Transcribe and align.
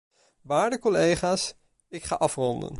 Waarde 0.41 0.79
collega's, 0.79 1.53
ik 1.87 2.03
ga 2.03 2.15
afronden. 2.15 2.69